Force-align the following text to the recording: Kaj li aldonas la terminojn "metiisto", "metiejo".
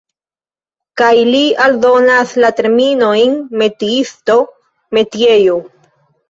Kaj 1.01 1.09
li 1.27 1.41
aldonas 1.65 2.33
la 2.45 2.49
terminojn 2.61 3.37
"metiisto", 3.63 4.39
"metiejo". 4.99 5.61